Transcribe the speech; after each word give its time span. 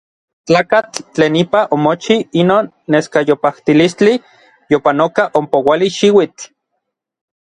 Tlakatl 0.49 0.99
tlen 1.17 1.33
ipa 1.43 1.59
omochij 1.75 2.23
inon 2.43 2.65
neskayopajtilistli 2.95 4.13
yopanoka 4.75 5.23
ompouali 5.41 5.87
xiuitl. 5.97 6.43